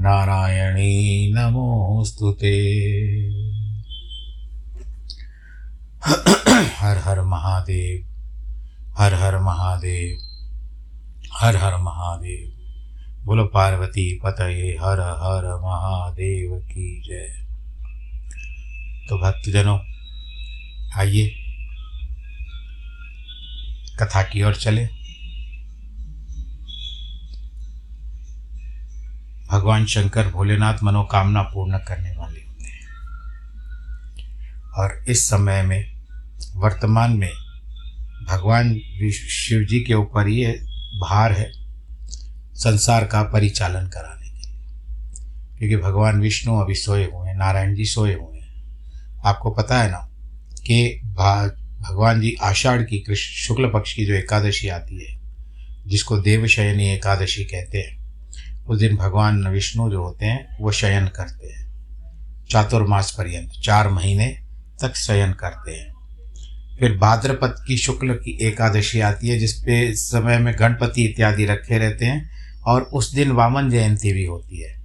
[0.00, 2.56] नारायणी नमोऽस्तु ते।
[6.76, 8.06] हर हर महादेव,
[8.98, 10.18] हर हर महादेव,
[11.34, 12.58] हर हर महादेव।
[13.26, 17.48] बोलो पार्वती पतये, हर हर महादेव की जय।
[19.08, 19.78] तो भक्तजनों,
[20.96, 21.34] आइए।
[24.00, 24.97] कथा की ओर चले।
[29.58, 32.86] भगवान शंकर भोलेनाथ मनोकामना पूर्ण करने वाले होते हैं।
[34.62, 36.06] और इस समय में,
[36.56, 37.32] वर्तमान में,
[38.28, 38.74] भगवान
[39.12, 40.52] शिव जी के ऊपर ये
[41.00, 41.52] भार है
[42.54, 44.66] संसार का परिचालन कराने के लिए।
[45.58, 48.62] क्योंकि भगवान विष्णु अभी सोए हुए हैं, नारायण जी सोए हुए हैं।
[49.24, 50.10] आपको पता है ना
[50.66, 51.00] कि
[51.80, 55.20] भगवान जी आषाढ़ की कृष्ण शुक्ल पक्ष की जो एकादशी आती है,
[55.86, 57.97] जिसको देवशयनी एकादशी कहते हैं
[58.68, 61.68] उस दिन भगवान विष्णु जो होते हैं, वो शयन करते हैं।
[62.50, 64.26] चातुर्मास पर्यंत, चार महीने
[64.82, 65.98] तक शयन करते हैं।
[66.80, 72.06] फिर भाद्रपद की शुक्ल की एकादशी आती है, जिसपे समय में गणपति इत्यादि रखे रहते
[72.06, 72.30] हैं,
[72.66, 74.78] और उस दिन वामन जयंती भी होती है।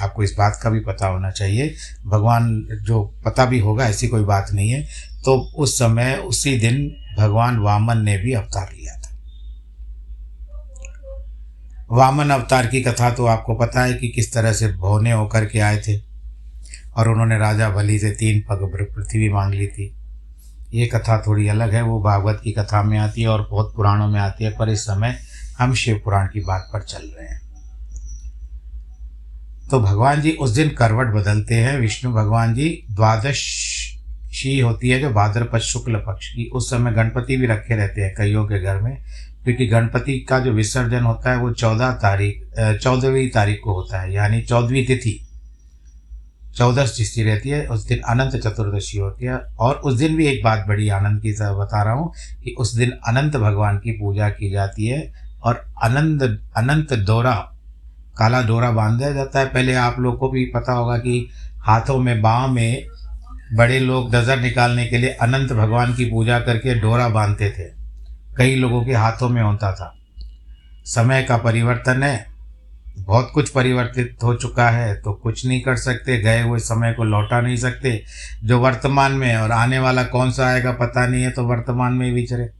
[0.00, 1.74] आपको इस बात का भी पता होना चाहिए।
[2.06, 4.82] भगवान जो पता भी होगा, ऐसी कोई बात नहीं है।
[5.24, 9.05] तो उस समय, उसी दिन भगवान वामन ने भी अवतार लिया था।
[11.90, 15.58] वामन अवतार की कथा तो आपको पता है कि किस तरह से भोने होकर के
[15.58, 15.96] आए थे
[16.96, 19.92] और उन्होंने राजा बलि से तीन पग पृथ्वी मांग ली थी।
[20.74, 24.08] ये कथा थोड़ी अलग है, वो भागवत की कथा में आती है और बहुत पुराणों
[24.08, 25.16] में आती है, पर इस समय
[25.58, 27.40] हम शिव पुराण की बात पर चल रहे हैं।
[29.70, 35.10] तो भगवान जी उस दिन करवट बदलते हैं। विष्णु भगवान जी द्वादशी होती है जो
[35.10, 38.98] भाद्रपद शुक्ल पक्ष की, उस समय गणपति भी रखे रहते हैं कईयों के घर में।
[39.46, 42.40] क्योंकि गणपति का जो विसर्जन होता है वो चौदह तारीख
[42.82, 45.20] चौदहवीं तारीख को होता है, यानी चौदहवीं तिथि।
[46.56, 50.42] चौदह तिथि रहती है, उस दिन अनंत चतुर्दशी होती है, और उस दिन भी एक
[50.44, 52.12] बात बड़ी आनंद की बता रहा हूँ
[52.44, 55.00] कि उस दिन अनंत भगवान की पूजा की जाती है,
[55.42, 56.22] और अनंत
[56.56, 57.34] अनंत डोरा,
[58.18, 61.28] काला डोरा बांधा जाता है। पहले आप लोग को भी पता होगा कि
[61.60, 62.86] हाथों में, बाँह में
[63.54, 67.75] बड़े लोग नज़र निकालने के लिए अनंत भगवान की पूजा करके डोरा बांधते थे।
[68.36, 69.98] कई लोगों के हाथों में होता था।
[70.84, 72.26] समय का परिवर्तन है।
[72.98, 77.04] बहुत कुछ परिवर्तित हो चुका है तो कुछ नहीं कर सकते। गए हुए समय को
[77.04, 78.04] लौटा नहीं सकते।
[78.44, 82.06] जो वर्तमान में और आने वाला कौन सा आएगा पता नहीं है तो वर्तमान में
[82.06, 82.50] ही विचरे।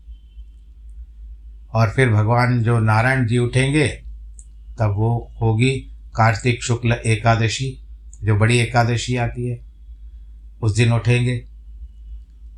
[1.75, 3.89] और फिर भगवान जो नारायण जी उठेंगे,
[4.79, 5.71] तब वो होगी
[6.17, 7.87] कार्तिक शुक्ल एकादशी,
[8.23, 9.61] जो बड़ी एकादशी आती है।
[10.63, 11.45] उस दिन उठेंगे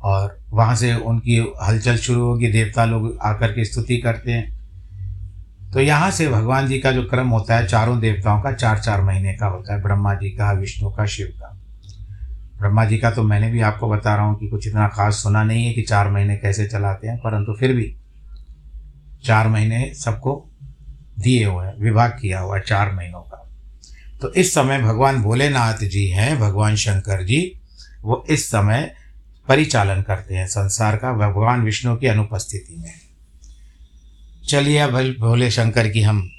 [0.01, 4.57] और वहाँ से उनकी हलचल शुरू होगी, देवता लोग आकर के स्तुति करते हैं।
[5.73, 9.01] तो यहाँ से भगवान जी का जो क्रम होता है, चारों देवताओं का चार चार
[9.01, 11.55] महीने का होता है, ब्रह्मा जी का, विष्णु का, शिव का।
[12.59, 15.43] ब्रह्मा जी का तो मैंने भी आपको बता रहा हूँ कि कुछ इतना खास सुना
[15.43, 17.95] नहीं है कि चार महीने कैसे चलाते हैं, परंतु फिर भी
[19.23, 20.49] चार महीने सबको
[21.19, 23.45] दिए हुए हैं, विभाग किया हुआ है चार महीनों का।
[24.21, 27.59] तो इस समय भगवान भोलेनाथ जी हैं, भगवान शंकर जी,
[28.01, 28.91] वो इस समय
[29.49, 32.93] परिचालन करते हैं संसार का, भगवान विष्णु की अनुपस्थिति में।
[34.49, 36.29] चलिए अब भोले शंकर की हम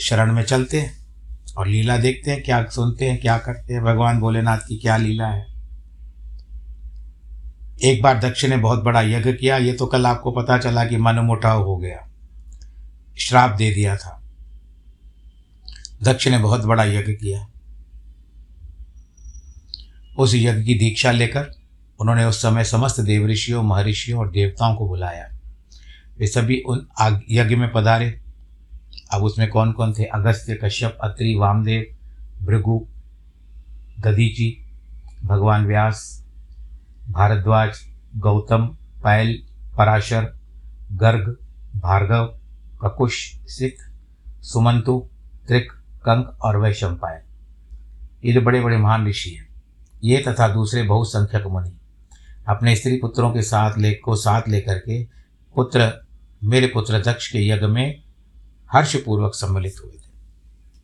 [0.00, 0.98] शरण में चलते हैं
[1.58, 5.26] और लीला देखते हैं, क्या सुनते हैं, क्या करते हैं। भगवान भोलेनाथ की क्या लीला
[5.26, 5.46] है?
[7.84, 10.96] एक बार दक्ष ने बहुत बड़ा यज्ञ किया। ये तो कल आपको पता चला कि
[10.96, 12.10] मनमुटाव हो गया।
[13.18, 14.22] श्राप दे दिया था।
[16.02, 17.48] दक्ष ने बहुत बड़ा यज्ञ किया।
[20.18, 21.57] उस यज्ञ की दीक्षा लेकर
[22.00, 25.28] उन्होंने उस समय समस्त देवऋषियों, महर्षियों और देवताओं को बुलाया।
[26.18, 26.86] वे सभी उन
[27.30, 28.20] यज्ञ में पधारे।
[29.10, 30.04] अब उसमें कौन कौन थे?
[30.04, 31.96] अगस्त्य, कश्यप, अत्रि, वामदेव,
[32.46, 32.86] भृगु,
[34.00, 34.64] दधीची,
[35.24, 36.24] भगवान व्यास,
[37.08, 37.78] भारद्वाज,
[38.16, 38.66] गौतम,
[39.04, 39.42] पैल,
[39.78, 40.32] पराशर,
[40.92, 41.36] गर्ग,
[41.76, 42.24] भार्गव,
[42.82, 43.76] ककुश, सिख,
[44.42, 45.08] सुमंतु,
[45.48, 47.20] त्रिक, कंक और वैशंपायन।
[48.24, 49.48] ये बड़े बड़े महान ऋषि हैं,
[50.04, 51.77] ये तथा दूसरे बहुसंख्यक मुनि।
[52.48, 55.04] अपने स्त्री पुत्रों के साथ ले, को साथ लेकर के
[55.54, 56.06] पुत्र,
[56.44, 58.02] मेरे पुत्र दक्ष के यज्ञ में
[58.72, 60.10] हर्षपूर्वक सम्मिलित हुए थे।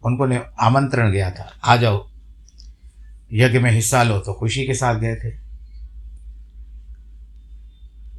[0.04, 2.10] उनको ने आमंत्रण गया था, आ जाओ,
[3.32, 5.44] यज्ञ में हिस्सा लो। तो खुशी के साथ गए थे।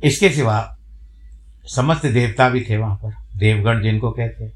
[0.03, 0.77] इसके सिवा
[1.65, 4.53] समस्त देवता भी थे वहाँ पर, देवगण जिनको कहते हैं।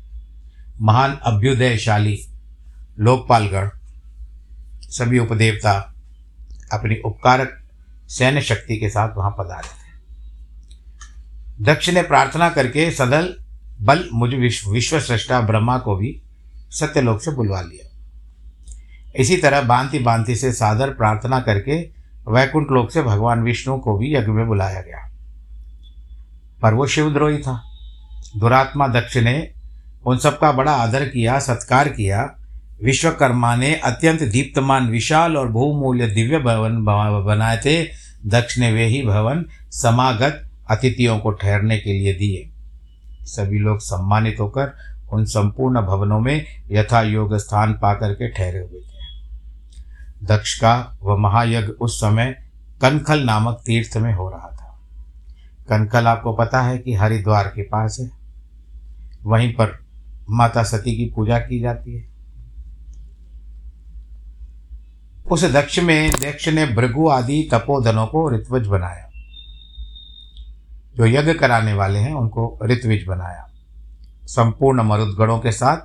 [0.81, 2.25] महान अभ्युदयशाली
[2.99, 3.69] लोकपालगण,
[4.81, 5.95] सभी उपदेवता,
[6.73, 7.58] अपनी उपकारक
[8.09, 9.89] सैन्य शक्ति के साथ वहाँ पधारे थे।
[11.61, 13.35] दक्ष ने प्रार्थना करके सदल
[13.81, 16.21] बल मुझ विश्व विश्व सृष्टा ब्रह्मा को भी
[16.69, 17.89] सत्यलोक से बुलवा लिया।
[19.15, 24.15] इसी तरह बांति बांति से सादर प्रार्थना करके वैकुंठ लोक से भगवान विष्णु को भी
[24.15, 25.11] यज्ञ में बुलाया गया।
[26.61, 27.63] पर वो शिवद्रोही था।
[28.37, 29.53] दुरात्मा दक्ष ने
[30.05, 32.35] उन सबका बड़ा आदर किया, सत्कार किया।
[32.83, 36.83] विश्वकर्मा ने अत्यंत दीप्तमान, विशाल और बहुमूल्य दिव्य भवन
[37.25, 42.49] बनाए थे। दक्ष ने वे ही भवन समागत अतिथियों को ठहरने के लिए दिए।
[43.25, 44.73] सभी लोग सम्मानित होकर
[45.11, 48.99] उन संपूर्ण भवनों में यथा योग स्थान पाकर के ठहरे हुए थे।
[50.25, 52.49] दक्ष का वह महायज्ञ उस समय
[52.81, 54.81] कनखल नामक तीर्थ में हो रहा था।
[55.69, 58.11] कनखल आपको पता है कि हरिद्वार के पास है।
[59.23, 59.79] वहीं पर
[60.29, 62.08] माता सती की पूजा की जाती है।
[65.31, 69.09] उस दक्ष में दक्ष ने भृगु आदि तपोधनों को ऋत्वज बनाया।
[70.97, 73.49] जो यज्ञ कराने वाले हैं, उनको ऋत्विज बनाया।
[74.25, 75.77] संपूर्ण मरुदगणों के साथ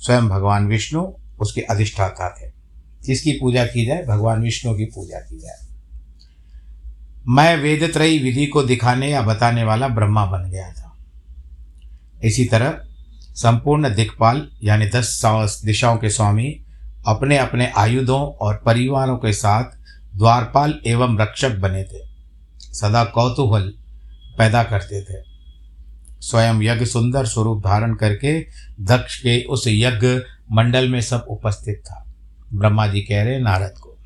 [0.00, 2.52] स्वयं भगवान विष्णु उसके अधिष्ठाता थे।
[3.02, 5.68] जिसकी पूजा की जाए, भगवान विष्णु की पूजा की जाए।
[7.28, 10.96] मैं वेदत्रयी विधि को दिखाने या बताने वाला ब्रह्मा बन गया था।
[12.24, 12.80] इसी तरह
[13.34, 16.64] संपूर्ण दिक्पाल, यानी दस दिशाओं के स्वामी
[17.08, 19.64] अपने अपने आयुधों और परिवारों के साथ
[20.16, 22.08] द्वारपाल एवं रक्षक बने थे।
[22.58, 23.74] सदा कौतूहल
[24.38, 25.24] पैदा करते थे।
[26.20, 28.40] स्वयं यज्ञ सुंदर स्वरूप धारण करके
[28.80, 30.06] दक्ष के उस यज्ञ
[30.52, 32.06] मंडल में सब उपस्थित था।
[32.54, 33.98] ब्रह्मा जी कह रहे नारद को।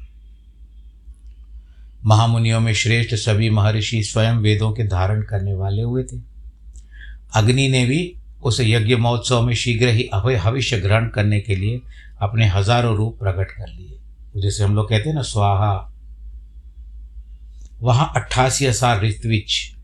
[2.06, 6.16] महामुनियों में श्रेष्ठ सभी महर्षि स्वयं वेदों के धारण करने वाले हुए थे।
[7.34, 11.80] अग्नि ने भी उस यज्ञ महोत्सव में शीघ्र ही अभय हविष्य ग्रहण करने के लिए
[12.22, 15.88] अपने हज़ारों रूप प्रकट कर लिए। जैसे हम लोग कहते हैं ना, स्वाहा।
[17.82, 19.76] वहाँ अट्ठासी हज़ार ऋत्विज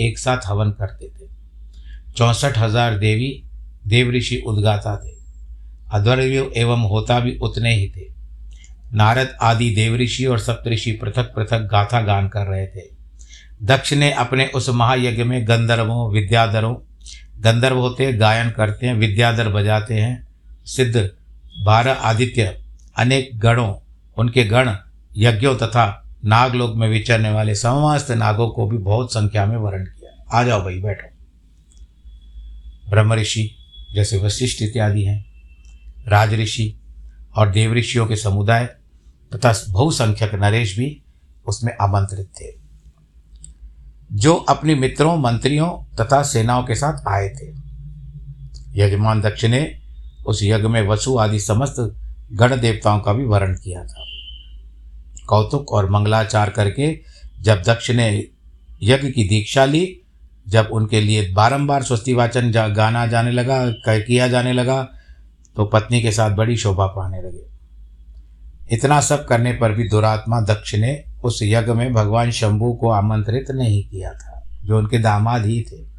[0.00, 1.28] एक साथ हवन करते थे।
[2.12, 3.44] चौंसठ हज़ार देवी,
[3.86, 5.12] देव ऋषि उद्गाता थे।
[5.92, 8.12] अध्वर्य एवं होता भी उतने ही थे।
[8.94, 12.88] नारद आदि देवऋषि और सप्तऋषि पृथक पृथक गाथा गान कर रहे थे।
[13.62, 16.74] दक्ष ने अपने उस महायज्ञ में गंधर्वों, विद्याधरों,
[17.40, 20.26] गंधर्व होते, गायन करते हैं, विद्याधर बजाते हैं,
[20.66, 21.10] सिद्ध
[21.62, 22.64] बारह आदित्य,
[22.96, 23.74] अनेक गणों,
[24.18, 24.70] उनके गण,
[25.16, 30.38] यज्ञों तथा नागलोक में विचरने वाले समस्त नागों को भी बहुत संख्या में वर्ण किया।
[30.38, 31.14] आ जाओ भाई, बैठो।
[32.90, 33.56] ब्रह्म ऋषि
[33.94, 35.26] जैसे वशिष्ठ इत्यादि हैं,
[36.08, 36.80] राजऋषि
[37.36, 38.64] और देवऋषियों के समुदाय
[39.34, 41.02] तथा बहुसंख्यक नरेश भी
[41.46, 42.64] उसमें आमंत्रित थे।
[44.12, 47.52] जो अपने मित्रों, मंत्रियों तथा सेनाओं के साथ आए थे।
[48.82, 49.83] यजमान दक्ष ने
[50.26, 51.76] उस यज्ञ में वसु आदि समस्त
[52.32, 54.04] गण देवताओं का भी वर्ण किया था।
[55.26, 56.98] कौतुक और मंगलाचार करके
[57.40, 58.08] जब दक्ष ने
[58.82, 60.00] यज्ञ की दीक्षा ली
[60.46, 64.82] जब उनके लिए बारंबार स्वस्ति वाचन जा, गाना जाने लगा किया जाने लगा
[65.56, 67.44] तो पत्नी के साथ बड़ी शोभा पाने लगे।
[68.72, 70.92] इतना सब करने पर भी दुरात्मा दक्ष ने
[71.24, 75.93] उस यज्ञ में भगवान शंभु को आमंत्रित नहीं किया था जो उनके दामाद ही थे।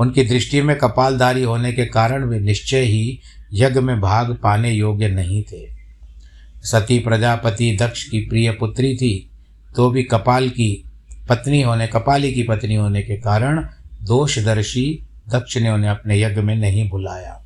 [0.00, 3.20] उनकी दृष्टि में कपालधारी होने के कारण वे निश्चय ही
[3.52, 5.68] यज्ञ में भाग पाने योग्य नहीं थे।
[6.62, 9.30] सती प्रजापति दक्ष की प्रिय पुत्री थी
[9.76, 10.84] तो भी कपाल की
[11.28, 13.68] पत्नी होने, कपाली की पत्नी होने के कारण
[14.02, 17.44] दोषदर्शी दक्ष ने उन्हें अपने यज्ञ में नहीं बुलाया।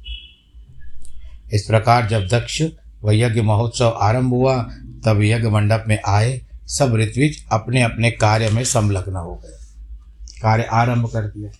[1.52, 2.62] इस प्रकार जब दक्ष
[3.04, 4.62] व यज्ञ महोत्सव आरंभ हुआ,
[5.04, 9.58] तब यज्ञ मंडप में आए, सब ऋत्विज अपने अपने कार्य में संलग्न हो गए।
[10.42, 11.50] कार्य आरंभ कर दिया।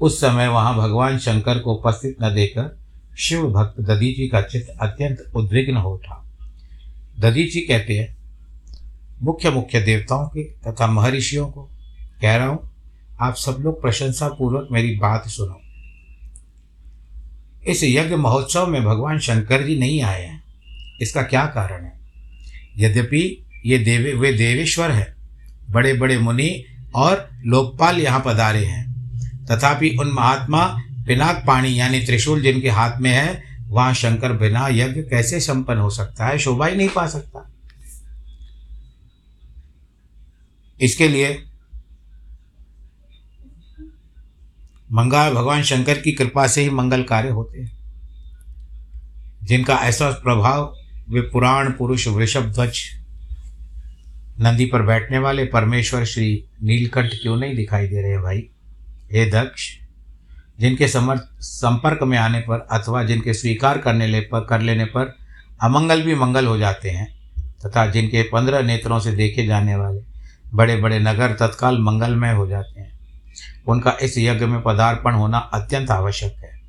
[0.00, 2.78] उस समय वहाँ भगवान शंकर को उपस्थित न देकर
[3.18, 6.24] शिव भक्त ददीची का चित्त अत्यंत उद्विग्न हो उठा।
[7.20, 8.16] ददीची कहते हैं,
[9.22, 11.62] मुख्य मुख्य देवताओं के तथा महर्षियों को
[12.22, 12.70] कह रहा हूँ,
[13.20, 15.60] आप सब लोग प्रशंसा पूर्वक मेरी बात सुनो।
[17.66, 20.42] इस यज्ञ महोत्सव में भगवान शंकर जी नहीं आए हैं।
[21.00, 21.92] इसका क्या कारण है?
[22.76, 25.16] यद्यपि ये देवे, वे देवेश्वर हैं।
[25.70, 28.95] बड़े बड़े मुनि और लोकपाल यहाँ पधारे हैं।
[29.50, 35.02] तथापि उन महात्मा पिनाक पाणी, यानी त्रिशूल जिनके हाथ में है, वहाँ शंकर बिना यज्ञ
[35.02, 36.38] कैसे संपन्न हो सकता है?
[36.38, 37.52] शोभा ही नहीं पा सकता।
[40.80, 41.42] इसके लिए
[44.92, 47.78] मंगल, भगवान शंकर की कृपा से ही मंगल कार्य होते हैं।
[49.42, 50.76] जिनका ऐसा प्रभाव
[51.10, 52.78] वे पुराण, पुरुष, वृषभ, ध्वज,
[54.40, 58.48] नंदी पर बैठने वाले परमेश्वर श्री नीलकंठ क्यों नहीं दिखाई दे रहे भाई?
[59.12, 59.68] हे दक्ष,
[60.60, 65.14] जिनके समर्थ संपर्क में आने पर अथवा जिनके स्वीकार करने ले पर, कर लेने पर
[65.62, 67.08] अमंगल भी मंगल हो जाते हैं,
[67.66, 70.00] तथा जिनके पंद्रह नेत्रों से देखे जाने वाले
[70.54, 72.92] बड़े बड़े नगर तत्काल मंगलमय हो जाते हैं।
[73.68, 76.60] उनका इस यज्ञ में पदार्पण होना अत्यंत आवश्यक है।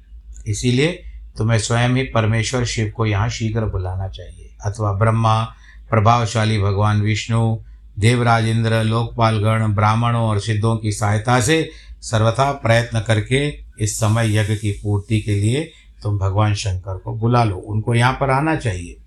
[0.48, 1.04] इसीलिए
[1.38, 5.44] तुम्हें स्वयं ही परमेश्वर शिव को यहाँ शीघ्र बुलाना चाहिए, अथवा ब्रह्मा,
[5.90, 7.58] प्रभावशाली भगवान विष्णु,
[8.00, 11.70] देवराज इंद्र, लोकपालगण, ब्राह्मणों और सिद्धों की सहायता से
[12.02, 15.72] सर्वथा प्रयत्न करके इस समय यज्ञ की पूर्ति के लिए
[16.04, 18.98] तुम भगवान शंकर को बुला लो। उनको यहाँ पर आना चाहिए।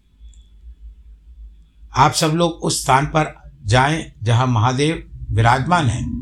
[1.97, 6.21] आप सब लोग उस स्थान पर जाएँ जहाँ महादेव विराजमान हैं।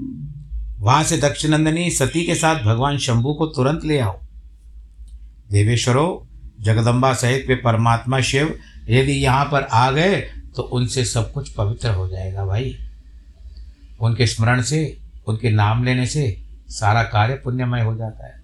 [0.79, 4.21] वहाँ से दक्षिणंदनी सती के साथ भगवान शंभु को तुरंत ले आओ।
[5.51, 6.25] देवेश्वरों,
[6.65, 8.59] जगदम्बा सहित वे परमात्मा शिव,
[8.89, 10.21] यदि यहाँ पर आ गए
[10.57, 12.77] तो उनसे सब कुछ पवित्र हो जाएगा भाई।
[14.01, 18.43] उनके स्मरण से, उनके नाम लेने से सारा कार्य पुण्यमय हो जाता है।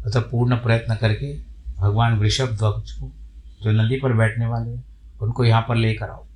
[0.00, 1.38] अतः तो पूर्ण प्रयत्न करके
[1.78, 3.12] भगवान वृषभ ध्वज को,
[3.62, 4.84] जो नदी पर बैठने वाले हैं,
[5.22, 6.26] उनको यहाँ पर लेकर आओ।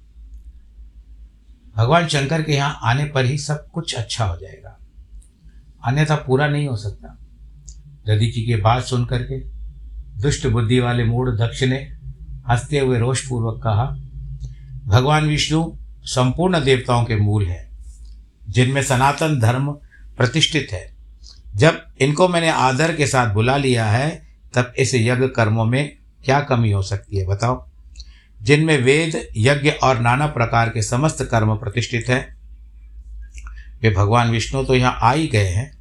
[1.77, 4.79] भगवान शंकर के यहाँ आने पर ही सब कुछ अच्छा हो जाएगा।
[5.85, 7.19] अन्यथा पूरा नहीं हो सकता।
[8.07, 9.41] दधी जी की बात सुन करके
[10.23, 11.77] दुष्ट बुद्धि वाले मूड दक्ष ने
[12.49, 13.85] हँसते हुए रोषपूर्वक कहा,
[14.85, 17.71] भगवान विष्णु, संपूर्ण देवताओं के मूल है,
[18.49, 19.79] जिनमें सनातन धर्म
[20.17, 20.93] प्रतिष्ठित है।
[21.57, 26.41] जब इनको मैंने आदर के साथ बुला लिया है, तब इस यज्ञ कर्मों में क्या
[26.41, 27.69] कमी हो सकती है, बताओ?
[28.43, 32.37] जिनमें वेद, यज्ञ और नाना प्रकार के समस्त कर्म प्रतिष्ठित है,
[33.83, 35.79] वे भगवान विष्णु तो यहाँ आ ही गए हैं।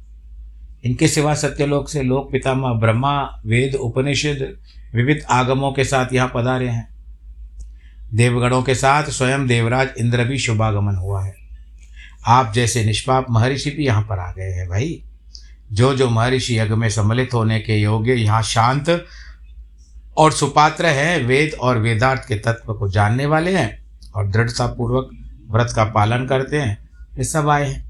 [0.84, 4.58] इनके सिवा सत्यलोक से लोक पितामह ब्रह्मा, वेद, उपनिषद,
[4.94, 6.88] विविध आगमों के साथ यहाँ पधारे हैं।
[8.14, 11.45] देवगणों के साथ स्वयं देवराज इंद्र भी शुभागमन हुआ है।
[12.26, 15.02] आप जैसे निष्पाप महर्षि भी यहाँ पर आ गए हैं भाई।
[15.72, 19.06] जो जो महर्षि यज्ञ में सम्मिलित होने के योग्य यहाँ शांत
[20.16, 25.10] और सुपात्र हैं, वेद और वेदार्थ के तत्व को जानने वाले हैं और दृढ़तापूर्वक
[25.50, 27.86] व्रत का पालन करते हैं, ये सब आए हैं।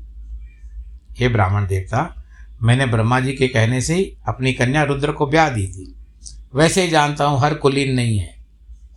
[1.19, 2.25] हे ब्राह्मण देवता,
[2.63, 5.95] मैंने ब्रह्मा जी के कहने से ही अपनी कन्या रुद्र को ब्याह दी थी।
[6.55, 8.37] वैसे ही जानता हूँ, हर कुलीन नहीं है।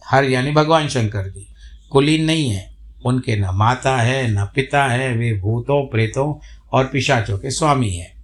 [0.08, 1.48] हर, यानी भगवान शंकर जी,
[1.92, 2.69] कुलीन नहीं है।
[3.06, 6.40] उनके न माता है, न पिता है, वे भूतों, प्रेतों
[6.72, 8.24] और पिशाचों के स्वामी हैं।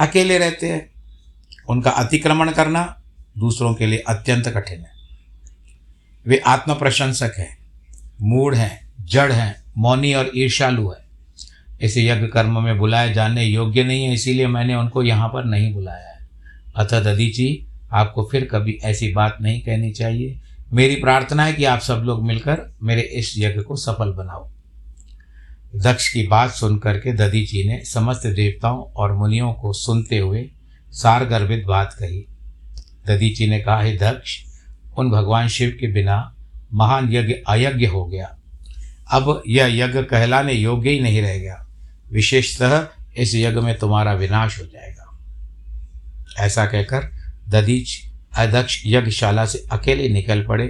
[0.00, 0.90] अकेले रहते हैं।
[1.68, 3.02] उनका अतिक्रमण करना
[3.38, 4.90] दूसरों के लिए अत्यंत कठिन है।
[6.26, 7.58] वे आत्म प्रशंसक हैं,
[8.22, 11.06] मूढ़ हैं, जड़ हैं, मौनी और ईर्षालु है।
[11.80, 15.74] इसे यज्ञ कर्म में बुलाए जाने योग्य नहीं है, इसीलिए मैंने उनको यहाँ पर नहीं
[15.74, 16.28] बुलाया है।
[16.76, 20.40] अतः ददीची आपको फिर कभी ऐसी बात नहीं कहनी चाहिए।
[20.72, 24.50] मेरी प्रार्थना है कि आप सब लोग मिलकर मेरे इस यज्ञ को सफल बनाओ।
[25.76, 30.50] दक्ष की बात सुनकर के दधीची ने समस्त देवताओं और मुनियों को सुनते हुए
[30.90, 32.26] सार गर्भित बात कही।
[33.06, 34.38] दधीची ने कहा, हे दक्ष,
[34.98, 36.36] उन भगवान शिव के बिना
[36.74, 38.38] महान यज्ञ अयज्ञ हो गया।
[39.12, 41.66] अब यह यज्ञ कहलाने योग्य ही नहीं रह गया।
[42.12, 45.18] विशेषतः इस यज्ञ में तुम्हारा विनाश हो जाएगा।
[46.38, 47.12] ऐसा कहकर
[47.48, 48.05] दधीच
[48.36, 50.66] अध्यक्ष यज्ञशाला से अकेले निकल पड़े,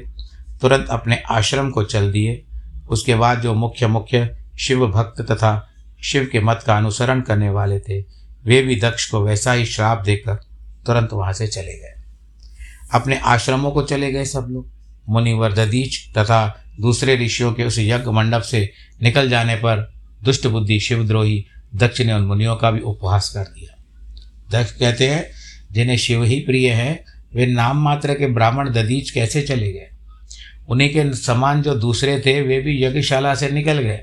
[0.61, 2.43] तुरंत अपने आश्रम को चल दिए।
[2.91, 5.69] उसके बाद जो मुख्य मुख्य शिव भक्त तथा
[6.03, 8.01] शिव के मत का अनुसरण करने वाले थे,
[8.45, 10.35] वे भी दक्ष को वैसा ही श्राप देकर
[10.87, 11.95] तुरंत वहाँ से चले गए।
[12.95, 14.71] अपने आश्रमों को चले गए सब लोग।
[15.09, 19.93] मुनिवर ददीच तथा दूसरे ऋषियों के उस यज्ञ मंडप से निकल जाने पर
[20.23, 23.85] दुष्ट बुद्धि शिवद्रोही दक्ष ने उन मुनियों का भी उपहास कर दिया।
[24.51, 25.31] दक्ष कहते हैं,
[25.73, 29.89] जिन्हें शिव ही प्रिय है वे नाम मात्र के ब्राह्मण ददीच कैसे चले गए?
[30.69, 34.01] उन्हीं के समान जो दूसरे थे, वे भी यज्ञशाला से निकल गए।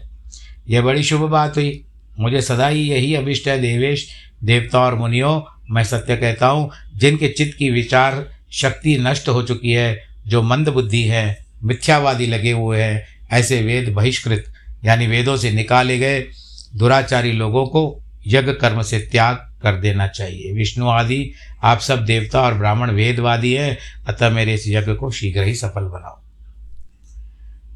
[0.70, 1.86] यह बड़ी शुभ बात हुई।
[2.20, 4.10] मुझे सदा ही यही अभिष्ट है, देवेश
[4.44, 9.72] देवता और मुनियों। मैं सत्य कहता हूँ, जिनके चित्त की विचार शक्ति नष्ट हो चुकी
[9.72, 14.54] है, जो मंद बुद्धि है, मिथ्यावादी लगे हुए हैं, ऐसे वेद बहिष्कृत,
[14.86, 16.26] यानी वेदों से निकाले गए
[16.76, 21.32] दुराचारी लोगों को यज्ञ कर्म से त्याग कर देना चाहिए। विष्णु आदि,
[21.64, 23.78] आप सब देवता और ब्राह्मण वेदवादी है,
[24.08, 26.20] अतः मेरे इस यज्ञ को शीघ्र ही सफल बनाओ।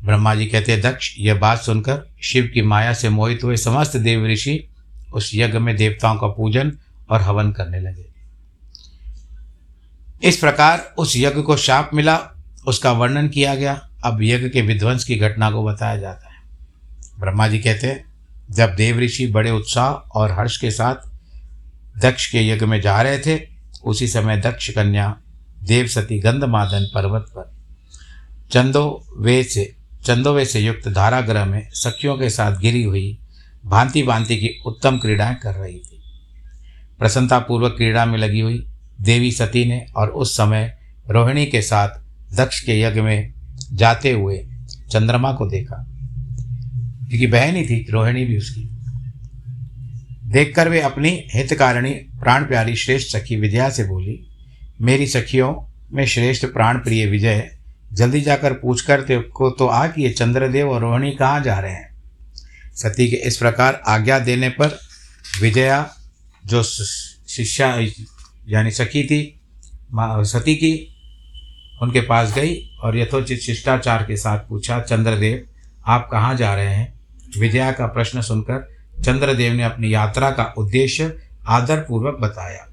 [0.06, 3.98] ब्रह्मा जी कहते हैं, दक्ष, यह बात सुनकर शिव की माया से मोहित हुए समस्त
[3.98, 4.68] देव ऋषि
[5.14, 6.78] उस यज्ञ में देवताओं का पूजन
[7.10, 8.06] और हवन करने लगे।
[10.24, 12.20] इस प्रकार उस यज्ञ को शाप मिला,
[12.68, 16.42] उसका वर्णन किया गया। अब यज्ञ के विध्वंस की घटना को बताया जाता है।
[17.20, 18.06] ब्रह्मा जी कहते हैं,
[18.52, 21.17] जब देव ऋषि बड़े उत्साह और हर्ष के साथ
[22.00, 23.42] दक्ष के यज्ञ में जा रहे थे,
[23.84, 25.18] उसी समय दक्ष कन्या
[25.64, 27.58] देव सती गंधमादन पर्वत पर।
[28.52, 29.76] चंदोवे से
[30.06, 33.20] चंदोवे से युक्त धारागृह में सखियों के साथ गिरी हुई
[33.66, 36.04] भांति भांति की उत्तम क्रीड़ाएँ कर रही थी।
[37.00, 38.68] प्रसन्नतापूर्वक क्रीड़ा में लगी हुई
[39.02, 40.78] देवी सती ने और उस समय
[41.10, 41.90] रोहिणी के साथ
[42.36, 43.34] दक्ष के यज्ञ में
[43.74, 44.48] जाते हुए
[44.92, 45.86] चंद्रमा को देखा।
[47.08, 48.77] क्योंकि बहन ही थी, रोहिणी भी उसकी।
[50.28, 54.28] देखकर वे अपनी हितकारिणी प्राण प्यारी श्रेष्ठ सखी विजया से बोली,
[54.82, 57.58] मेरी सखियों, में श्रेष्ठ प्राण प्रिय विजय,
[57.94, 61.72] जल्दी जाकर पूछ कर को तो आ कि ये चंद्रदेव और रोहिणी कहाँ जा रहे
[61.72, 62.04] हैं?
[62.74, 64.80] सती के इस प्रकार आज्ञा देने पर
[65.42, 65.94] विजया,
[66.46, 67.80] जो शिष्या,
[68.48, 69.42] यानी सखी थी
[69.96, 70.98] सती की,
[71.82, 75.48] उनके पास गई और यथोचित शिष्टाचार के साथ पूछा, चंद्रदेव,
[75.88, 77.00] आप कहाँ जा रहे हैं?
[77.40, 82.68] विजया का प्रश्न सुनकर चंद्रदेव ने अपनी यात्रा का उद्देश्य आदरपूर्वक बताया।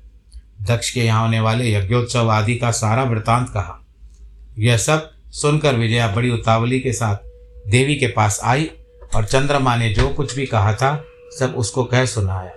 [0.62, 3.86] दक्ष के यहाँ होने वाले यज्ञोत्सव आदि का सारा वृतांत कहा।
[4.58, 7.16] यह सब सुनकर विजया बड़ी उतावली के साथ
[7.70, 8.70] देवी के पास आई
[9.14, 11.04] और चंद्रमा ने जो कुछ भी कहा था,
[11.38, 12.52] सब उसको कह सुनाया।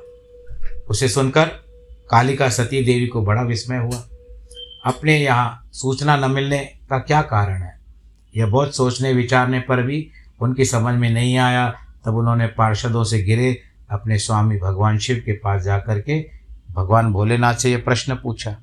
[0.89, 1.45] उसे सुनकर
[2.11, 4.07] कालिका सती देवी को बड़ा विस्मय हुआ।
[4.85, 7.79] अपने यहाँ सूचना न मिलने का क्या कारण है?
[8.37, 11.75] यह बहुत सोचने विचारने पर भी उनकी समझ में नहीं आया
[12.07, 16.29] तब उन्होंने पार्षदों से घिरे अपने स्वामी भगवान शिव के पास जा कर के,
[16.71, 18.57] भगवान भोलेनाथ से ये प्रश्न पूछा।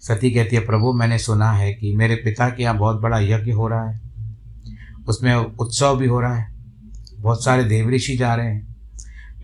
[0.00, 3.52] सती कहती है, प्रभु, मैंने सुना है कि मेरे पिता के यहाँ बहुत बड़ा यज्ञ
[3.52, 4.00] हो रहा है।
[5.08, 6.54] उसमें उत्सव भी हो रहा है।
[7.16, 8.76] बहुत सारे देव ऋषि जा रहे हैं।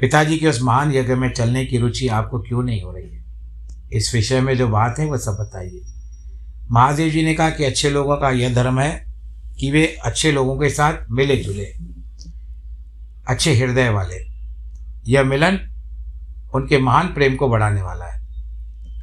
[0.00, 3.24] पिताजी के उस महान यज्ञ में चलने की रुचि आपको क्यों नहीं हो रही है?
[3.92, 5.82] इस विषय में जो बात है वह सब बताइए।
[6.70, 9.06] महादेव जी ने कहा कि अच्छे लोगों का यह धर्म है
[9.60, 11.89] कि वे अच्छे लोगों के साथ मिले जुले
[13.30, 14.30] अच्छे हृदय वाले।
[15.08, 15.60] यह मिलन
[16.54, 18.26] उनके महान प्रेम को बढ़ाने वाला है।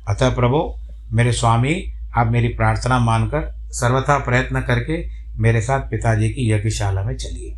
[0.08, 0.76] अतः प्रभु,
[1.12, 5.10] मेरे स्वामी, आप मेरी प्रार्थना मानकर सर्वथा प्रयत्न करके
[5.40, 7.58] मेरे साथ पिताजी की यज्ञशाला में चलिए।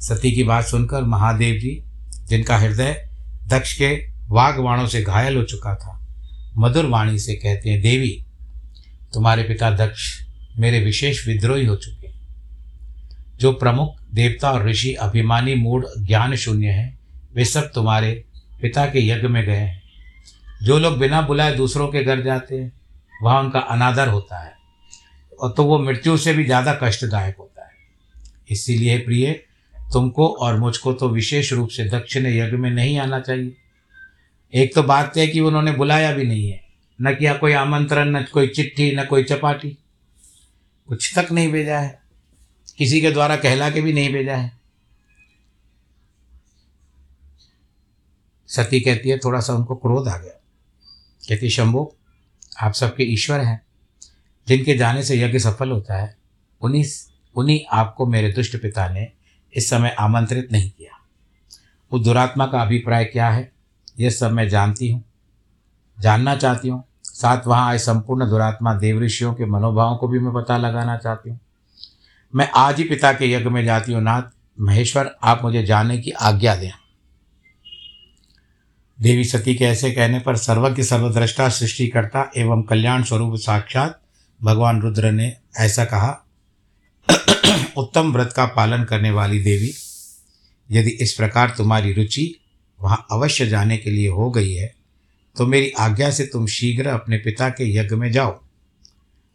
[0.00, 1.84] सती की बात सुनकर महादेव जी,
[2.26, 3.10] जिनका हृदय
[3.46, 6.06] दक्ष के वाघवाणों से घायल हो चुका था,
[6.56, 8.26] मधुर वाणी से कहते हैं, देवी,
[9.14, 10.20] तुम्हारे पिता दक्ष
[10.56, 12.20] मेरे विशेष विद्रोही हो चुके हैं।
[13.36, 16.98] जो प्रमुख देवता और ऋषि अभिमानी मूड ज्ञान शून्य है।
[17.34, 18.24] वे सब तुम्हारे
[18.62, 19.82] पिता के यज्ञ में गए हैं।
[20.62, 22.72] जो लोग बिना बुलाए दूसरों के घर जाते हैं,
[23.22, 24.52] वहाँ उनका अनादर होता है।
[25.40, 27.70] और तो वो मृत्यु से भी ज़्यादा कष्टदायक होता है।
[28.50, 29.32] इसीलिए प्रिय,
[29.92, 33.56] तुमको और मुझको तो विशेष रूप से दक्षिण यज्ञ में नहीं आना चाहिए।
[34.54, 36.60] एक तो बात है कि उन्होंने बुलाया भी नहीं है।
[37.02, 39.78] न किया कोई आमंत्रण, न कोई चिट्ठी, न कोई चपाटी।
[40.88, 41.99] कुछ तक नहीं भेजा है।
[42.80, 44.52] किसी के द्वारा कहला के भी नहीं भेजा है।
[48.48, 50.32] सती कहती है, थोड़ा सा उनको क्रोध आ गया।
[51.28, 51.82] कहती शंभो,
[52.60, 53.60] आप सबके ईश्वर हैं,
[54.48, 56.16] जिनके जाने से यज्ञ सफल होता है,
[56.62, 56.84] उन्हीं
[57.36, 59.06] उन्हीं आपको मेरे दुष्ट पिता ने
[59.54, 60.98] इस समय आमंत्रित नहीं किया।
[61.92, 63.50] उस दुरात्मा का अभिप्राय क्या है?
[64.00, 65.04] यह सब मैं जानती हूँ,
[65.98, 70.34] जानना चाहती हूँ। साथ वहाँ आए संपूर्ण दुरात्मा देव ऋषियों के मनोभावों को भी मैं
[70.34, 71.40] पता लगाना चाहती हूँ।
[72.34, 74.22] मैं आज ही पिता के यज्ञ में जाती हूँ, नाथ।
[74.60, 76.70] महेश्वर, आप मुझे जाने की आज्ञा दें।
[78.98, 84.00] देवी सती के ऐसे कहने पर सर्वज्ञ, सर्वद्रष्टा, सृष्टिकर्ता एवं कल्याण स्वरूप साक्षात
[84.40, 86.10] भगवान रुद्र ने ऐसा कहा,
[87.76, 89.72] उत्तम व्रत का पालन करने वाली देवी,
[90.70, 92.34] यदि इस प्रकार तुम्हारी रुचि
[92.80, 94.74] वहाँ अवश्य जाने के लिए हो गई है
[95.36, 98.40] तो मेरी आज्ञा से तुम शीघ्र अपने पिता के यज्ञ में जाओ।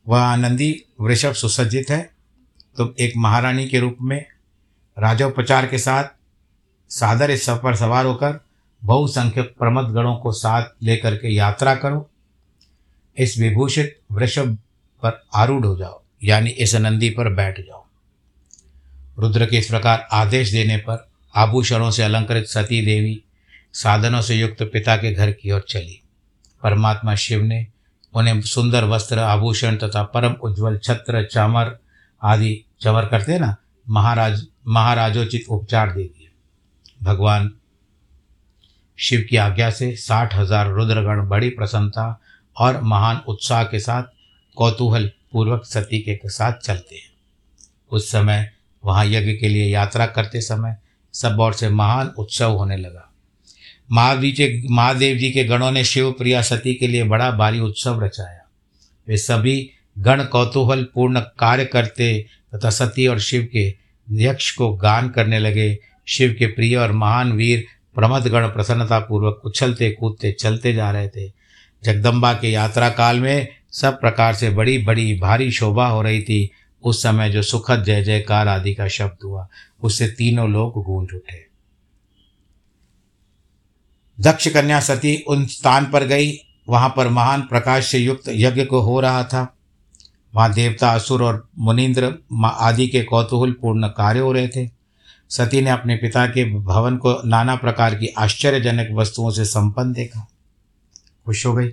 [0.08, 2.14] वह आनंदी वृषभ सुसज्जित है।
[2.77, 4.25] तुम एक महारानी के रूप में,
[4.99, 6.03] राजोपचार के साथ,
[6.89, 8.45] सादर इस सफ़र सवार होकर
[8.83, 12.09] बहुसंख्यक प्रमद गणों को साथ लेकर के यात्रा करो।
[13.17, 14.57] इस विभूषित वृषभ
[15.03, 17.85] पर आरूढ़ हो जाओ, यानी इस नंदी पर बैठ जाओ।
[19.19, 23.23] रुद्र के इस प्रकार आदेश देने पर आभूषणों से अलंकृत सती देवी,
[23.73, 26.01] साधनों से युक्त पिता के घर की ओर चली।
[26.63, 27.67] परमात्मा शिव ने
[28.13, 31.79] उन्हें सुंदर वस्त्र, आभूषण तथा परम उज्ज्वल छत्र, चामर
[32.23, 33.55] आदि चवर करते ना,
[33.88, 36.29] महाराज, महाराजोचित उपचार दे दिए।
[37.03, 37.51] भगवान
[38.99, 42.07] शिव की आज्ञा से साठ हज़ार रुद्रगण बड़ी प्रसन्नता
[42.57, 44.03] और महान उत्साह के साथ
[44.57, 47.09] कौतूहल पूर्वक सती के साथ चलते हैं।
[47.91, 48.49] उस समय
[48.83, 50.77] वहाँ यज्ञ के लिए यात्रा करते समय
[51.13, 53.09] सब ओर से महान उत्सव होने लगा।
[53.91, 58.03] महादेव जी महादेव जी के गणों ने शिव प्रिया सती के लिए बड़ा भारी उत्सव
[58.03, 58.41] रचाया।
[59.07, 59.57] वे सभी
[59.97, 63.75] गण कौतूहल पूर्ण कार्य करते तथा सती और शिव के
[64.11, 67.65] यक्ष को गान करने लगे। शिव के प्रिय और महान वीर
[67.95, 71.31] प्रमद गण प्रसन्नतापूर्वक उछलते कूदते, चलते जा रहे थे।
[71.83, 76.51] जगदम्बा के यात्रा काल में सब प्रकार से बड़ी बड़ी, भारी शोभा हो रही थी।
[76.83, 79.47] उस समय जो सुखद जय, जयकार आदि का शब्द हुआ,
[79.83, 81.45] उससे तीनों लोग गूंज उठे।
[84.19, 86.33] दक्ष कन्या सती उन स्थान पर गई।
[86.69, 89.54] वहाँ पर महान प्रकाश से युक्त यज्ञ को हो रहा था।
[90.36, 94.69] वहाँ देवता असुर और मुनिंद्र आदि के कौतूहल पूर्ण कार्य हो रहे थे।
[95.30, 100.28] सती ने अपने पिता के भवन को नाना प्रकार की आश्चर्यजनक वस्तुओं से संपन्न देखा।
[101.26, 101.67] खुश हो गई।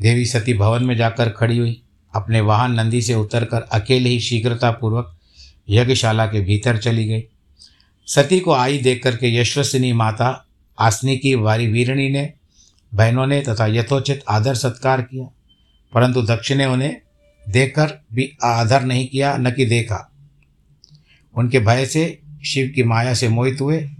[0.00, 1.82] देवी सती भवन में जाकर खड़ी हुई।
[2.14, 5.16] अपने वाहन नंदी से उतरकर अकेले ही शीघ्रतापूर्वक
[5.68, 7.22] यज्ञशाला के भीतर चली गई।
[8.06, 10.46] सती को आई देख करके यशस्विनी माता
[10.78, 12.32] आसनी की वारी वीरणी ने,
[12.94, 15.26] बहनों ने तथा यथोचित आदर सत्कार किया।
[15.94, 17.00] परंतु दक्ष ने उन्हें
[17.48, 20.12] देखकर भी आदर नहीं किया, न कि देखा।
[21.34, 23.90] उनके भय से, शिव की माया से मोहित हुए।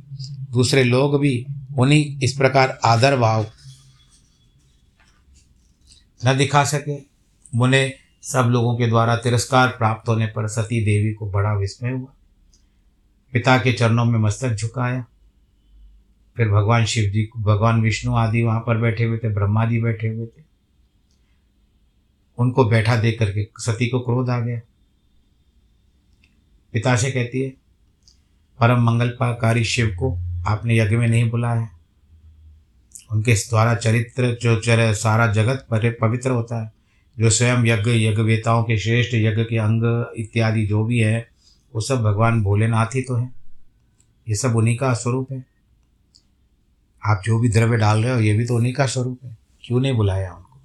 [0.50, 1.46] दूसरे लोग भी
[1.78, 3.46] उन्हीं इस प्रकार आदर भाव
[6.26, 6.98] न दिखा सके।
[7.54, 12.12] मुने सब लोगों के द्वारा तिरस्कार प्राप्त होने पर सती देवी को बड़ा विस्मय हुआ।
[13.32, 15.06] पिता के चरणों में मस्तक झुकाया।
[16.36, 20.08] फिर भगवान शिव जी भगवान विष्णु आदि वहाँ पर बैठे हुए थे, ब्रह्मा जी बैठे
[20.08, 20.43] हुए थे।
[22.38, 24.60] उनको बैठा देख करके सती को क्रोध आ गया।
[26.72, 27.50] पिता से कहती है,
[28.60, 31.70] परम मंगलपाकारी शिव को आपने यज्ञ में नहीं बुलाया
[33.12, 36.72] उनके द्वारा चरित्र, जो चर, सारा जगत पर पवित्र होता है,
[37.18, 41.28] जो स्वयं यज्ञ, यज्ञवेताओं के श्रेष्ठ यज्ञ के अंग इत्यादि जो भी है,
[41.74, 43.34] वो सब भगवान भोलेनाथ ही तो हैं।
[44.28, 45.44] ये सब उन्हीं का स्वरूप है।
[47.06, 49.80] आप जो भी द्रव्य डाल रहे हो, ये भी तो उन्हीं का स्वरूप है। क्यों
[49.80, 50.60] नहीं बुलाया उनको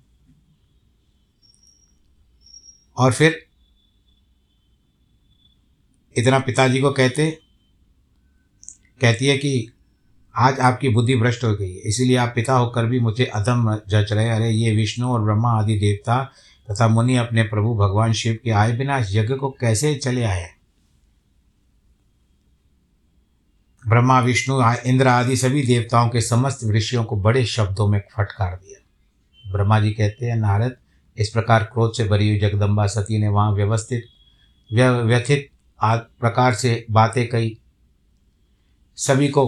[3.00, 3.46] और फिर
[6.18, 7.32] इतना पिताजी को कहते,
[9.02, 9.72] कहती है कि
[10.36, 14.12] आज आपकी बुद्धि भ्रष्ट हो गई है, इसीलिए आप पिता होकर भी मुझे अधम जच
[14.14, 16.24] रहे अरे, ये विष्णु और ब्रह्मा आदि देवता
[16.72, 20.50] तथा मुनि अपने प्रभु भगवान शिव के आए बिना यज्ञ को कैसे चले आए?
[23.88, 29.52] ब्रह्मा, विष्णु इंद्र आदि सभी देवताओं के समस्त ऋषियों को बड़े शब्दों में फटकार दिया।
[29.52, 30.78] ब्रह्मा जी कहते हैं, नारद
[31.20, 34.06] इस प्रकार क्रोध से भरी हुई जगदम्बा सती ने वहाँ व्यवस्थित
[34.70, 37.58] व्यथित प्रकार से बातें कही।
[38.98, 39.48] सभी को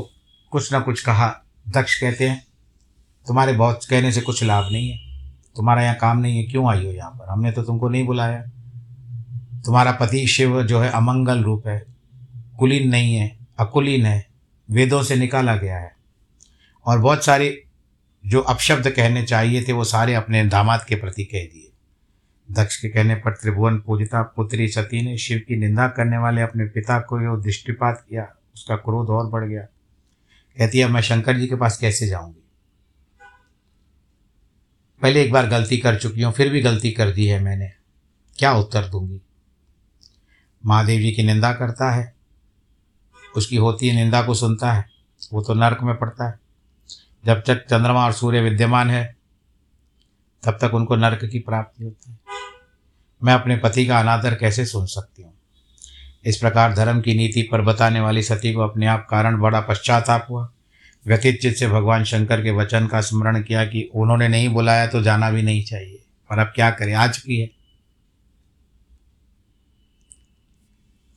[0.52, 1.28] कुछ ना कुछ कहा,
[1.68, 2.46] दक्ष कहते हैं,
[3.28, 4.98] तुम्हारे बहुत, कहने से कुछ लाभ नहीं है।
[5.56, 7.30] तुम्हारा यहाँ काम नहीं है, क्यों आई हो यहाँ पर?
[7.30, 8.42] हमने तो तुमको नहीं बुलाया।
[9.66, 11.84] तुम्हारा पति शिव जो है अमंगल रूप है,
[12.60, 14.26] कुलीन नहीं है, अकुलीन है,
[14.70, 15.92] वेदों से निकाला गया है।
[16.86, 17.64] और बहुत सारे
[18.26, 21.68] जो अपशब्द कहने चाहिए थे, वो सारे अपने दामाद के प्रति कह दिए।
[22.52, 26.66] दक्ष के कहने पर त्रिभुवन पूजिता, पुत्री सती ने शिव की निंदा करने वाले अपने
[26.66, 29.62] पिता को दृष्टिपात किया, उसका क्रोध और बढ़ गया।
[30.58, 32.44] कहती है, मैं शंकर जी के पास कैसे जाऊँगी?
[35.02, 37.72] पहले एक बार गलती कर चुकी हूँ, फिर भी गलती कर दी है मैंने।
[38.38, 39.22] क्या उत्तर दूँगी?
[40.66, 42.14] महादेव जी की निंदा करता है,
[43.36, 44.86] उसकी होती है, निंदा को सुनता है,
[45.34, 46.40] वो तो नर्क में पड़ता है।
[47.26, 49.16] जब तक चंद्रमा और सूर्य विद्यमान है,
[50.44, 52.20] तब तक उनको नरक की प्राप्ति होती है।
[53.24, 55.34] मैं अपने पति का अनादर कैसे सुन सकती हूँ?
[56.26, 60.28] इस प्रकार धर्म की नीति पर बताने वाली सती को अपने आप कारण बड़ा पश्चाताप
[60.30, 60.50] हुआ।
[61.08, 65.02] व्यथित चित्त से भगवान शंकर के वचन का स्मरण किया कि उन्होंने नहीं बुलाया तो
[65.02, 66.94] जाना भी नहीं चाहिए। पर अब क्या करें?
[66.94, 67.50] आज की है।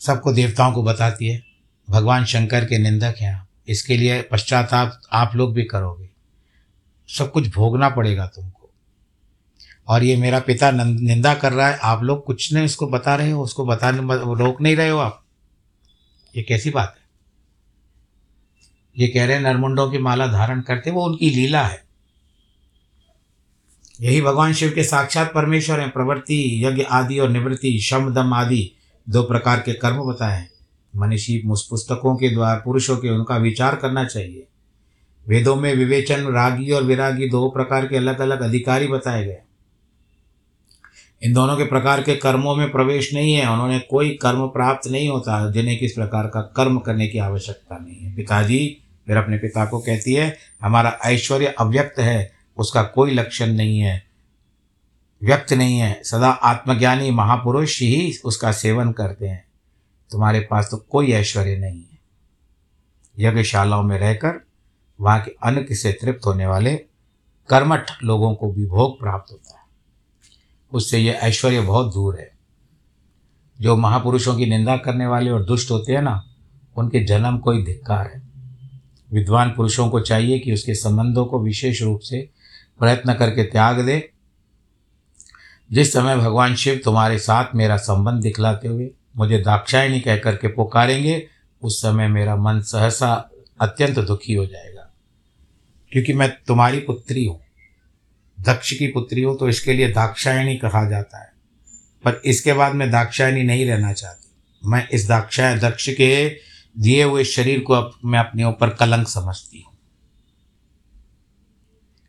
[0.00, 1.44] सबको देवताओं को बताती है,
[1.90, 6.08] भगवान शंकर के निंदक हैं इसके लिए पश्चाताप आप लोग भी करोगे।
[7.08, 8.70] सब कुछ भोगना पड़ेगा तुमको।
[9.88, 13.30] और ये मेरा पिता निंदा कर रहा है, आप लोग कुछ नहीं उसको बता रहे
[13.30, 13.98] हो, उसको बताने
[14.34, 15.24] रोक नहीं रहे हो आप।
[16.36, 17.04] ये कैसी बात है?
[18.98, 21.84] ये कह रहे हैं, नरमुंडों की माला धारण करते, वो उनकी लीला है।
[24.00, 28.72] यही भगवान शिव के साक्षात परमेश्वर हैं, प्रवृत्ति, यज्ञ आदि और निवृत्ति, शम, दम आदि,
[29.08, 30.53] दो प्रकार के कर्म बताए हैं।
[30.96, 34.46] मनीषी पुस्तकों के द्वारा, पुरुषों के उनका विचार करना चाहिए।
[35.28, 39.38] वेदों में विवेचन, रागी और विरागी दो प्रकार के अलग अलग अधिकारी बताए गए।
[41.22, 45.08] इन दोनों के प्रकार के कर्मों में प्रवेश नहीं है। उन्होंने कोई कर्म प्राप्त नहीं
[45.08, 49.64] होता, जिन्हें किस प्रकार का कर्म करने की आवश्यकता नहीं है। पिताजी फिर अपने पिता
[49.64, 54.04] को कहती है, हमारा ऐश्वर्य अव्यक्त है, उसका कोई लक्षण नहीं है।
[55.24, 59.43] व्यक्त नहीं है। सदा आत्मज्ञानी महापुरुष ही उसका सेवन करते हैं।
[60.14, 61.98] तुम्हारे पास तो कोई ऐश्वर्य नहीं है।
[63.18, 64.46] यज्ञशालाओं में रहकर
[65.00, 66.76] वहाँ के अन्न से तृप्त होने वाले
[67.48, 69.64] कर्मठ लोगों को भी भोग प्राप्त होता है।
[70.72, 72.30] उससे यह ऐश्वर्य बहुत दूर है।
[73.60, 76.24] जो महापुरुषों की निंदा करने वाले और दुष्ट होते हैं ना,
[76.76, 78.22] उनके जन्म कोई धिक्कार है।
[79.12, 82.30] विद्वान पुरुषों को चाहिए कि उसके संबंधों को विशेष रूप से
[82.78, 84.10] प्रयत्न करके त्याग दे।
[85.72, 91.28] जिस समय भगवान शिव तुम्हारे साथ मेरा संबंध दिखलाते हुए मुझे दाक्षायणी कह करके पुकारेंगे,
[91.62, 94.94] उस समय मेरा मन सहसा अत्यंत दुखी हो जाएगा।
[95.92, 97.40] क्योंकि मैं तुम्हारी पुत्री हूँ।
[98.40, 101.32] दक्ष की पुत्री हूँ तो इसके लिए दाक्षायणी कहा जाता है।
[102.04, 104.30] पर इसके बाद मैं दाक्षायणी नहीं रहना चाहती।
[104.68, 106.28] मैं इस दाक्षाय, दक्ष के
[106.78, 109.74] दिए हुए शरीर को अब मैं अपने ऊपर कलंक समझती हूँ।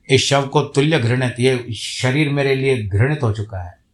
[0.10, 3.85] इस शव को तुल्य घृणित, ये शरीर मेरे लिए घृणित हो चुका है।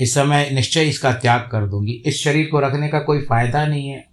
[0.00, 3.88] इस समय निश्चय इसका त्याग कर दूँगी। इस शरीर को रखने का कोई फ़ायदा नहीं
[3.88, 4.08] है।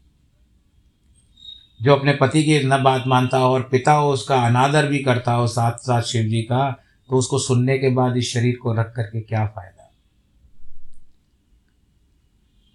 [1.81, 5.33] जो अपने पति की न बात मानता हो और पिता हो, उसका अनादर भी करता
[5.33, 8.93] हो साथ साथ शिव जी का तो उसको सुनने के बाद इस शरीर को रख
[8.95, 9.91] करके क्या फ़ायदा?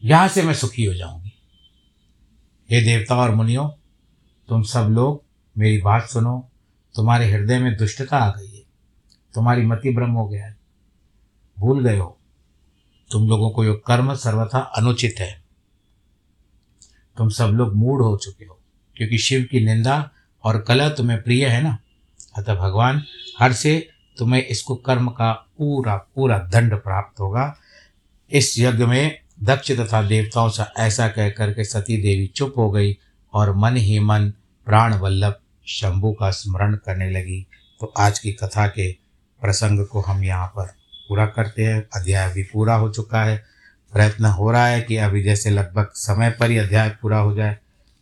[0.05, 1.33] यहाँ से मैं सुखी हो जाऊँगी।
[2.71, 3.69] हे देवता और मुनियों,
[4.49, 5.25] तुम सब लोग
[5.59, 6.51] मेरी बात सुनो।
[6.95, 8.62] तुम्हारे हृदय में दुष्टता आ गई है।
[9.35, 10.57] तुम्हारी मति भ्रम हो गया है।
[11.59, 12.15] भूल गए हो।
[13.11, 15.45] तुम लोगों को यो कर्म सर्वथा अनुचित है।
[17.16, 18.59] तुम सब लोग मूड हो चुके हो,
[18.97, 20.11] क्योंकि शिव की निंदा
[20.45, 21.79] और कला तुम्हें प्रिय है ना?
[22.38, 23.03] अतः भगवान,
[23.40, 23.88] हर से
[24.19, 27.57] तुम्हें इसको कर्म का पूरा पूरा दंड प्राप्त होगा।
[28.31, 32.97] इस यज्ञ में दक्ष तथा देवताओं से ऐसा कह करके सती देवी चुप हो गई
[33.35, 34.33] और मन ही मन
[34.66, 37.47] प्राण वल्लभ शंभु का स्मरण करने लगी।
[37.81, 38.92] तो आज की कथा के
[39.40, 40.75] प्रसंग को हम यहाँ पर
[41.09, 43.37] पूरा करते हैं। अध्याय भी पूरा हो चुका है।
[43.92, 47.57] प्रयत्न हो रहा है कि अभी जैसे लगभग समय पर ही अध्याय पूरा हो जाए,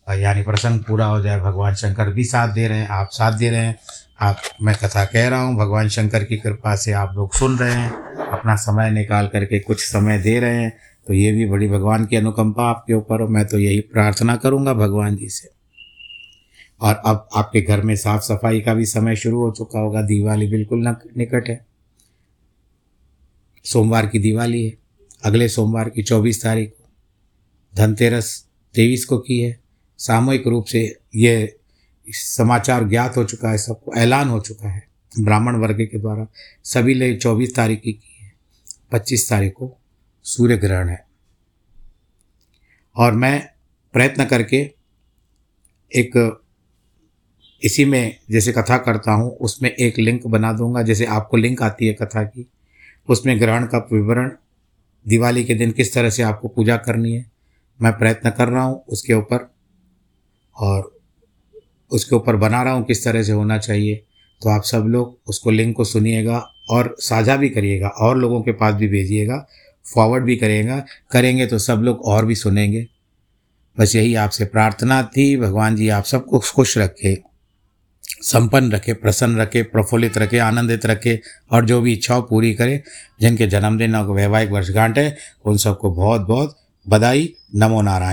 [0.06, 3.50] यानी प्रसंग पूरा हो जाए। भगवान शंकर भी साथ दे रहे हैं, आप साथ दे
[3.50, 3.76] रहे हैं।
[4.20, 7.72] आप, मैं कथा कह रहा हूँ, भगवान शंकर की कृपा से आप लोग सुन रहे
[7.72, 7.90] हैं,
[8.28, 10.72] अपना समय निकाल करके कुछ समय दे रहे हैं।
[11.06, 14.74] तो ये भी बड़ी भगवान की अनुकंपा आपके ऊपर हो। मैं तो यही प्रार्थना करूँगा
[14.74, 15.48] भगवान जी से।
[16.80, 20.46] और अब आपके घर में साफ़ सफ़ाई का भी समय शुरू हो चुका होगा। दिवाली
[20.46, 21.73] बिल्कुल न निकट है।
[23.64, 24.78] सोमवार की दिवाली है।
[25.24, 26.88] अगले सोमवार की चौबीस तारीख को
[27.76, 29.60] धनतेरस तेईस को की है।
[29.98, 31.56] सामूहिक रूप से ये
[32.08, 34.88] समाचार ज्ञात हो चुका है, सबको ऐलान हो चुका है।
[35.20, 36.26] ब्राह्मण वर्ग के द्वारा
[36.64, 38.32] सभी ले चौबीस तारीख की है।
[38.92, 39.78] पच्चीस तारीख को
[40.24, 41.06] सूर्य ग्रहण है।
[42.96, 43.48] और मैं
[43.92, 44.56] प्रयत्न करके
[45.92, 46.40] एक
[47.62, 51.86] इसी में जैसे कथा करता हूँ, उसमें एक लिंक बना दूँगा। जैसे आपको लिंक आती
[51.86, 52.50] है कथा की
[53.08, 54.30] उसमें ग्रहण का विवरण,
[55.06, 57.24] दिवाली के दिन किस तरह से आपको पूजा करनी है,
[57.80, 59.48] मैं प्रयत्न कर रहा हूँ उसके ऊपर,
[60.56, 60.92] और
[61.90, 64.02] उसके ऊपर बना रहा हूँ किस तरह से होना चाहिए
[64.42, 66.38] तो आप सब लोग उसको लिंक को सुनिएगा
[66.70, 69.46] और साझा भी करिएगा, और लोगों के पास भी भेजिएगा
[69.86, 70.78] फॉरवर्ड भी करिएगा
[71.12, 72.86] करेंगे तो सब लोग और भी सुनेंगे।
[73.76, 77.14] बस यही आपसे प्रार्थना थी, भगवान जी आप सबको खुश रखे।
[78.08, 82.82] संपन्न रखे, प्रसन्न रखे, प्रफुल्लित रखे, आनंदित रखे और जो भी इच्छाओं पूरी करे,
[83.20, 88.12] जिनके जन्मदिन और वैवाहिक वर्षगांठ है, उन सबको बहुत बहुत बधाई। नमो नारायण।